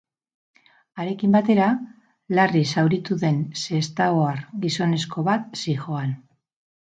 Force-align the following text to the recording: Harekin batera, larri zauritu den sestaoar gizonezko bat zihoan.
Harekin 1.01 1.35
batera, 1.35 1.67
larri 2.39 2.61
zauritu 2.77 3.17
den 3.25 3.37
sestaoar 3.65 4.41
gizonezko 4.65 5.27
bat 5.29 5.63
zihoan. 5.63 6.19